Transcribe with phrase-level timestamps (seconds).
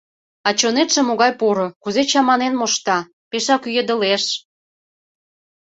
[0.47, 2.97] А чонетше могай поро, кузе чаманен мошта,—
[3.29, 4.23] пешак ӱедылеш.